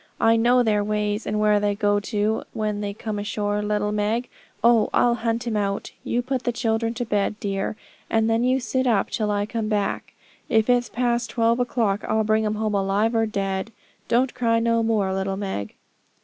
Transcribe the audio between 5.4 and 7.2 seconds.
him out. You put the children to